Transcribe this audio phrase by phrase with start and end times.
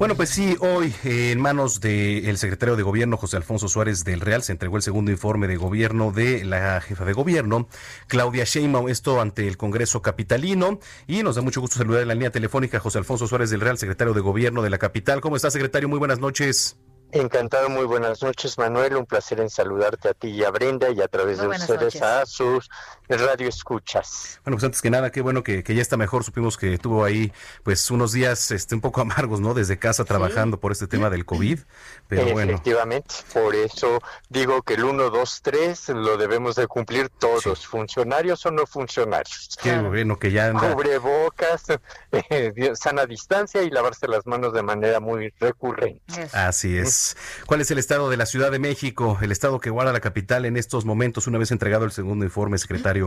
[0.00, 4.22] Bueno, pues sí, hoy eh, en manos del secretario de Gobierno José Alfonso Suárez del
[4.22, 7.68] Real se entregó el segundo informe de gobierno de la jefa de gobierno,
[8.06, 10.78] Claudia Sheinbaum, esto ante el Congreso Capitalino.
[11.06, 13.60] Y nos da mucho gusto saludar en la línea telefónica a José Alfonso Suárez del
[13.60, 15.20] Real, secretario de Gobierno de la capital.
[15.20, 15.86] ¿Cómo está, secretario?
[15.86, 16.78] Muy buenas noches.
[17.12, 18.96] Encantado, muy buenas noches, Manuel.
[18.96, 22.24] Un placer en saludarte a ti y a Brenda y a través de ustedes a
[22.24, 22.70] sus
[23.16, 24.40] radio escuchas.
[24.44, 26.24] Bueno, pues antes que nada, qué bueno que, ya está mejor.
[26.24, 27.32] Supimos que tuvo ahí
[27.62, 29.54] pues unos días este un poco amargos, ¿no?
[29.54, 31.60] Desde casa trabajando por este tema del COVID.
[32.08, 37.66] Pero Efectivamente, por eso digo que el 1, 2, 3 lo debemos de cumplir todos,
[37.66, 39.56] funcionarios o no funcionarios.
[39.62, 40.72] Qué bueno que ya anda.
[40.72, 41.64] Cubrebocas,
[42.12, 46.28] eh, sana distancia y lavarse las manos de manera muy recurrente.
[46.32, 47.16] Así es.
[47.46, 50.44] ¿Cuál es el estado de la Ciudad de México, el estado que guarda la capital
[50.44, 52.99] en estos momentos, una vez entregado el segundo informe, secretario?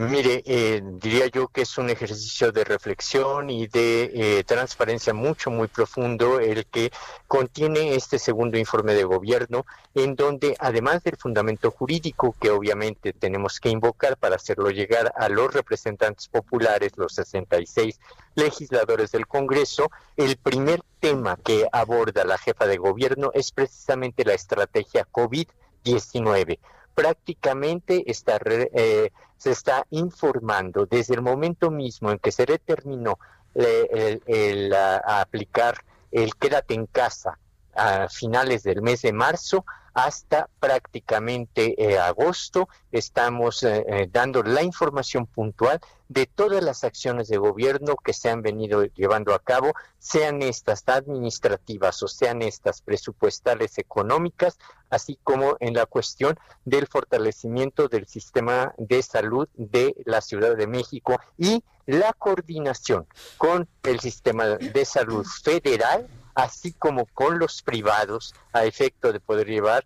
[0.00, 5.50] Mire, eh, diría yo que es un ejercicio de reflexión y de eh, transparencia mucho,
[5.50, 6.92] muy profundo el que
[7.26, 13.58] contiene este segundo informe de gobierno, en donde además del fundamento jurídico que obviamente tenemos
[13.58, 17.98] que invocar para hacerlo llegar a los representantes populares, los 66
[18.36, 24.34] legisladores del Congreso, el primer tema que aborda la jefa de gobierno es precisamente la
[24.34, 26.60] estrategia COVID-19
[26.98, 33.20] prácticamente está, eh, se está informando desde el momento mismo en que se determinó
[33.54, 35.76] eh, el, aplicar
[36.10, 37.38] el quédate en casa
[37.72, 39.64] a finales del mes de marzo
[39.98, 42.68] hasta prácticamente eh, agosto.
[42.92, 48.30] Estamos eh, eh, dando la información puntual de todas las acciones de gobierno que se
[48.30, 54.56] han venido llevando a cabo, sean estas administrativas o sean estas presupuestales económicas,
[54.88, 60.68] así como en la cuestión del fortalecimiento del sistema de salud de la Ciudad de
[60.68, 66.06] México y la coordinación con el sistema de salud federal
[66.38, 69.84] así como con los privados, a efecto de poder llevar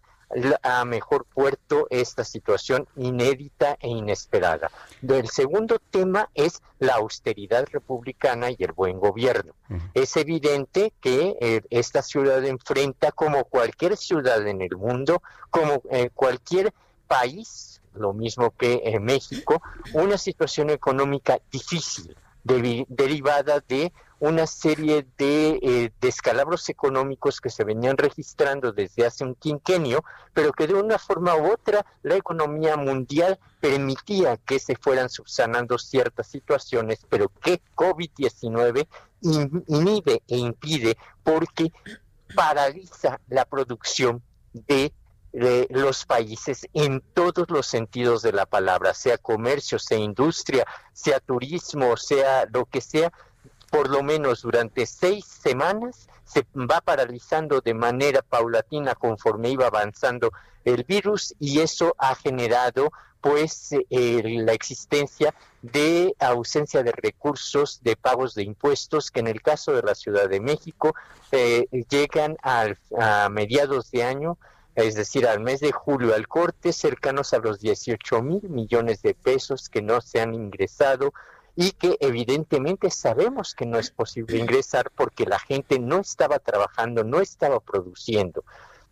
[0.63, 4.71] a mejor puerto esta situación inédita e inesperada.
[5.03, 9.55] El segundo tema es la austeridad republicana y el buen gobierno.
[9.95, 16.11] Es evidente que eh, esta ciudad enfrenta, como cualquier ciudad en el mundo, como eh,
[16.15, 16.75] cualquier
[17.09, 19.63] país, lo mismo que en eh, México,
[19.95, 22.15] una situación económica difícil,
[22.45, 29.35] derivada de una serie de eh, descalabros económicos que se venían registrando desde hace un
[29.35, 35.11] quinquenio, pero que de una forma u otra la economía mundial permitía que se fueran
[35.11, 38.87] subsanando ciertas situaciones, pero que COVID-19
[39.67, 41.73] inhibe e impide porque
[42.33, 44.23] paraliza la producción
[44.53, 44.93] de
[45.33, 51.97] los países en todos los sentidos de la palabra, sea comercio, sea industria, sea turismo,
[51.97, 53.13] sea lo que sea,
[53.73, 60.31] por lo menos durante seis semanas se va paralizando de manera paulatina conforme iba avanzando
[60.67, 67.97] el virus y eso ha generado pues eh, la existencia de ausencia de recursos de
[67.97, 70.95] pagos de impuestos que en el caso de la Ciudad de México
[71.31, 74.37] eh, llegan a mediados de año
[74.75, 79.15] es decir, al mes de julio al corte, cercanos a los 18 mil millones de
[79.15, 81.13] pesos que no se han ingresado
[81.55, 87.05] y que evidentemente sabemos que no es posible ingresar porque la gente no estaba trabajando,
[87.05, 88.45] no estaba produciendo.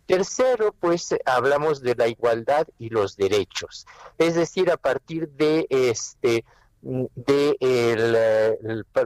[0.05, 3.85] Tercero, pues hablamos de la igualdad y los derechos,
[4.17, 6.43] es decir, a partir de este
[6.81, 8.57] de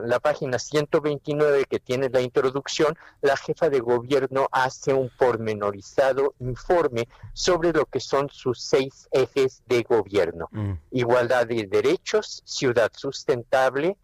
[0.04, 7.08] la página 129 que tiene la introducción, la jefa de gobierno hace un pormenorizado informe
[7.32, 10.48] sobre lo que son sus seis ejes de gobierno.
[10.52, 10.72] Mm.
[10.92, 13.96] Igualdad de derechos, ciudad sustentable,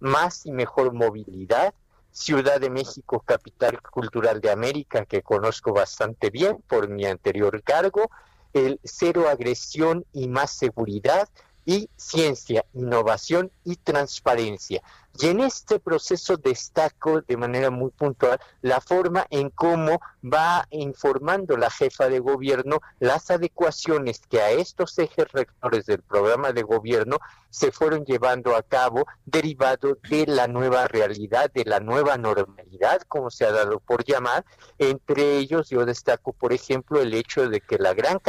[0.00, 1.74] más y mejor movilidad,
[2.12, 8.10] Ciudad de México, capital cultural de América, que conozco bastante bien por mi anterior cargo,
[8.52, 11.28] el cero agresión y más seguridad,
[11.64, 14.82] y ciencia, innovación y transparencia.
[15.18, 21.56] Y en este proceso destaco de manera muy puntual la forma en cómo va informando
[21.56, 27.18] la jefa de gobierno las adecuaciones que a estos ejes rectores del programa de gobierno
[27.50, 33.30] se fueron llevando a cabo derivado de la nueva realidad, de la nueva normalidad, como
[33.30, 34.44] se ha dado por llamar.
[34.78, 38.20] Entre ellos yo destaco, por ejemplo, el hecho de que la gran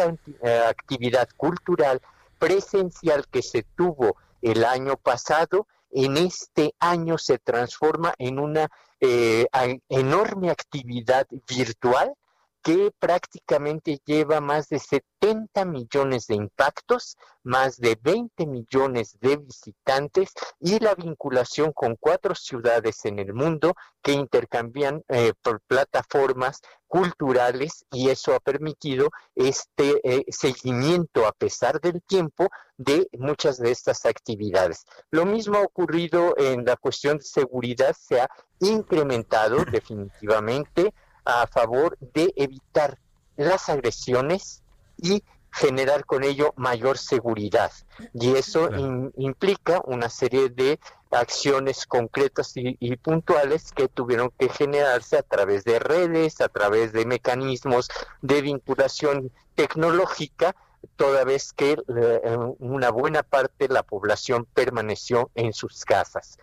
[0.44, 2.02] eh, actividad cultural
[2.42, 8.68] presencial que se tuvo el año pasado, en este año se transforma en una
[9.00, 9.46] eh,
[9.90, 12.16] enorme actividad virtual
[12.62, 20.32] que prácticamente lleva más de 70 millones de impactos, más de 20 millones de visitantes
[20.60, 23.74] y la vinculación con cuatro ciudades en el mundo
[24.04, 31.80] que intercambian eh, por plataformas culturales y eso ha permitido este eh, seguimiento a pesar
[31.80, 34.86] del tiempo de muchas de estas actividades.
[35.10, 38.30] Lo mismo ha ocurrido en la cuestión de seguridad, se ha
[38.60, 40.94] incrementado definitivamente
[41.26, 42.98] a favor de evitar
[43.38, 44.64] las agresiones
[44.98, 47.72] y generar con ello mayor seguridad.
[48.14, 48.70] Y eso
[49.18, 50.80] implica una serie de
[51.12, 57.06] acciones concretas y, puntuales que tuvieron que generarse a través de redes, a través de
[57.06, 57.90] mecanismos
[58.22, 60.56] de vinculación tecnológica,
[60.96, 66.40] toda vez que eh, una buena parte de la población permaneció en sus casas.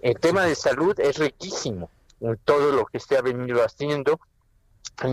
[0.00, 1.90] El tema de salud es riquísimo
[2.44, 4.20] todo lo que se ha venido haciendo.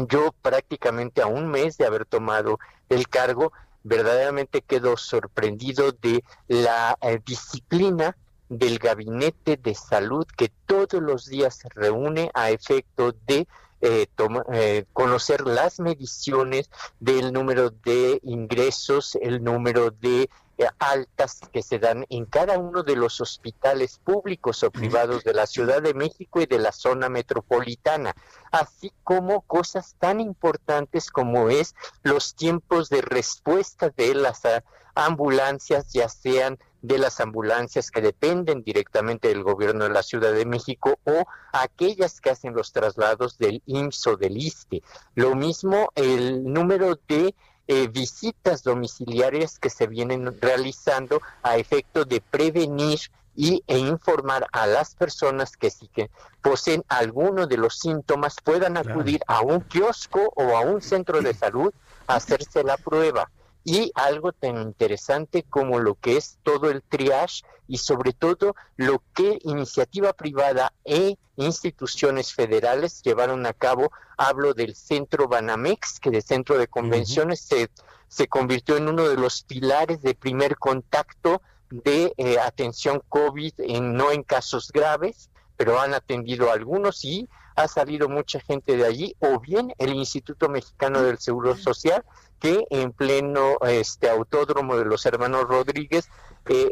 [0.10, 2.60] Yo prácticamente a un mes de haber tomado
[2.90, 3.54] el cargo,
[3.84, 8.18] verdaderamente quedo sorprendido de la eh, disciplina
[8.50, 13.48] del gabinete de salud que todos los días se reúne a efecto de
[13.86, 14.08] eh,
[14.52, 20.28] eh, conocer las mediciones del número de ingresos, el número de
[20.58, 25.36] eh, altas que se dan en cada uno de los hospitales públicos o privados de
[25.36, 28.16] la Ciudad de México y de la zona metropolitana,
[28.52, 34.64] así como cosas tan importantes como es los tiempos de respuesta de las ah,
[34.96, 40.46] ambulancias, ya sean de las ambulancias que dependen directamente del gobierno de la Ciudad de
[40.46, 44.84] México o aquellas que hacen los traslados del IMSS o del ISTE.
[45.16, 47.34] Lo mismo el número de
[47.68, 53.00] eh, visitas domiciliarias que se vienen realizando a efecto de prevenir
[53.36, 56.10] y, e informar a las personas que sí que
[56.42, 61.34] poseen alguno de los síntomas puedan acudir a un kiosco o a un centro de
[61.34, 61.74] salud
[62.08, 63.30] a hacerse la prueba
[63.66, 69.02] y algo tan interesante como lo que es todo el triage y sobre todo lo
[69.16, 73.92] que iniciativa privada e instituciones federales llevaron a cabo.
[74.18, 77.70] Hablo del centro Banamex, que de centro de convenciones se,
[78.08, 81.42] se convirtió en uno de los pilares de primer contacto
[81.72, 87.28] de eh, atención COVID, en, no en casos graves, pero han atendido a algunos y
[87.56, 92.04] ha salido mucha gente de allí, o bien el Instituto Mexicano del Seguro Social,
[92.40, 96.10] que en pleno este autódromo de los hermanos Rodríguez
[96.48, 96.72] eh,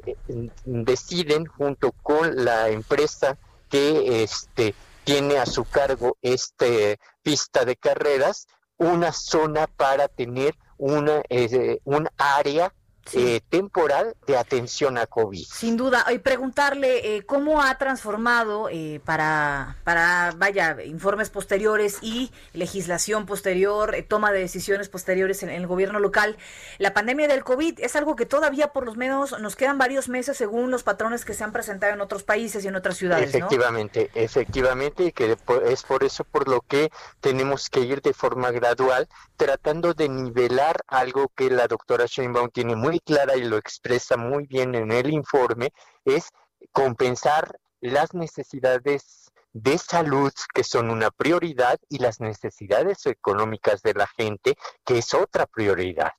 [0.65, 3.37] deciden junto con la empresa
[3.69, 8.47] que este tiene a su cargo este pista de carreras
[8.77, 12.73] una zona para tener una eh, un área
[13.11, 15.45] eh, temporal de atención a COVID.
[15.45, 22.31] Sin duda, y preguntarle eh, cómo ha transformado eh, para, para, vaya, informes posteriores y
[22.53, 26.37] legislación posterior, toma de decisiones posteriores en, el gobierno local,
[26.79, 30.37] la pandemia del COVID es algo que todavía por lo menos nos quedan varios meses
[30.37, 33.29] según los patrones que se han presentado en otros países y en otras ciudades.
[33.29, 38.49] Efectivamente, efectivamente, y que es por eso por lo que tenemos que ir de forma
[38.51, 44.17] gradual, tratando de nivelar algo que la doctora Sheinbaum tiene muy clara y lo expresa
[44.17, 45.71] muy bien en el informe,
[46.05, 46.29] es
[46.71, 54.07] compensar las necesidades de salud, que son una prioridad, y las necesidades económicas de la
[54.07, 56.13] gente, que es otra prioridad.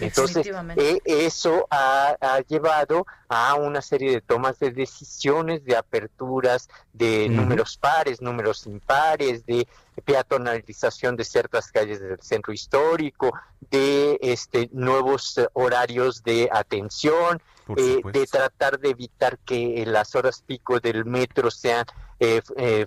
[0.00, 2.16] Entonces, eh, eso ha,
[2.46, 9.44] llevado a una serie de tomas de decisiones, de aperturas de números pares, números impares,
[9.46, 9.66] de
[10.04, 13.32] peatonalización de ciertas calles del centro histórico,
[13.70, 17.40] de este nuevos eh, horarios de atención,
[17.76, 21.84] eh, de tratar de evitar que las horas pico del metro sean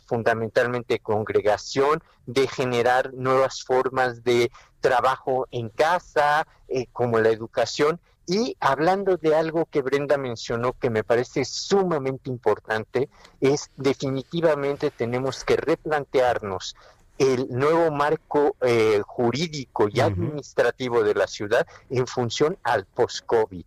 [0.05, 7.99] fundamentalmente congregación, de generar nuevas formas de trabajo en casa, eh, como la educación.
[8.27, 13.09] Y hablando de algo que Brenda mencionó que me parece sumamente importante,
[13.39, 16.75] es definitivamente tenemos que replantearnos
[17.17, 23.65] el nuevo marco eh, jurídico y administrativo de la ciudad en función al post-COVID.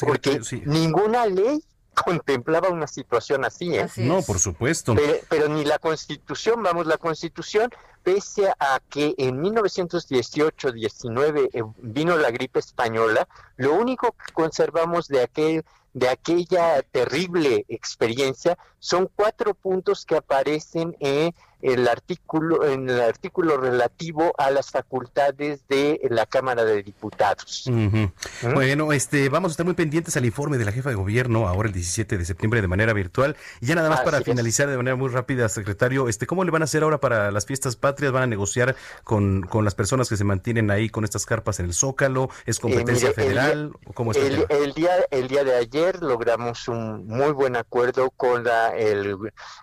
[0.00, 1.64] Porque ninguna ley
[2.04, 3.76] contemplaba una situación así.
[3.76, 3.88] ¿eh?
[3.96, 4.94] no, por supuesto.
[5.28, 7.70] Pero, ni la Constitución, vamos, la Constitución,
[8.02, 15.22] pese a que en 1918-19 eh, vino la gripe española, lo único que conservamos de
[15.22, 21.32] aquel de aquella terrible experiencia son cuatro puntos que aparecen en
[21.64, 27.64] el artículo en el artículo relativo a las facultades de la Cámara de Diputados.
[27.70, 28.04] ¿Mm?
[28.52, 31.68] Bueno, este vamos a estar muy pendientes al informe de la jefa de gobierno ahora
[31.68, 33.36] el 17 de septiembre de manera virtual.
[33.62, 36.60] Y ya nada más para finalizar de manera muy rápida, secretario, este cómo le van
[36.60, 38.12] a hacer ahora para las fiestas patrias?
[38.12, 41.66] ¿Van a negociar con, con las personas que se mantienen ahí con estas carpas en
[41.66, 42.28] el Zócalo?
[42.44, 43.72] ¿Es competencia eh, federal?
[43.86, 48.44] El, ¿Cómo el, el, día el día de ayer logramos un muy buen acuerdo con
[48.44, 49.16] la el,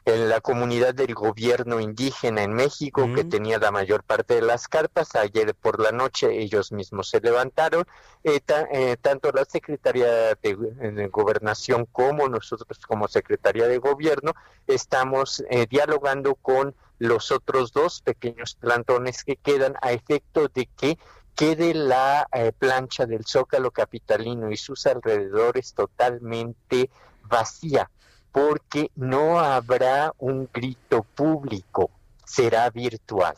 [0.05, 5.15] la comunidad del gobierno indígena en México que tenía la mayor parte de las carpas.
[5.15, 7.85] Ayer por la noche ellos mismos se levantaron.
[8.23, 8.39] Eh,
[8.71, 14.33] eh, tanto la Secretaría de, Gobernación como nosotros como Secretaría de Gobierno
[14.67, 20.97] estamos eh, dialogando con los otros dos pequeños plantones que quedan a efecto de que
[21.35, 22.27] quede la
[22.59, 26.91] plancha del Zócalo Capitalino y sus alrededores totalmente
[27.23, 27.89] vacía
[28.31, 31.91] porque no habrá un grito público,
[32.25, 33.35] será virtual.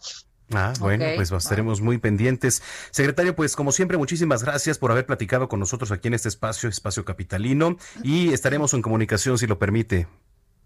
[0.52, 2.62] Ah, bueno, pues estaremos muy pendientes.
[2.92, 6.70] Secretario, pues como siempre, muchísimas gracias por haber platicado con nosotros aquí en este espacio,
[6.70, 10.08] Espacio Capitalino, y estaremos en comunicación si lo permite.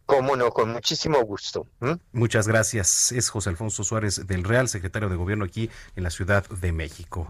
[0.06, 1.68] Cómo no, con muchísimo gusto.
[2.14, 3.12] Muchas gracias.
[3.12, 7.30] Es José Alfonso Suárez del Real, secretario de Gobierno aquí en la Ciudad de México.